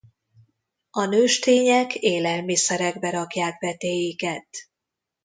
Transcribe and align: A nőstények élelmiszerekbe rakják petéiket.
A 0.89 1.05
nőstények 1.05 1.95
élelmiszerekbe 1.95 3.09
rakják 3.09 3.57
petéiket. 3.57 4.47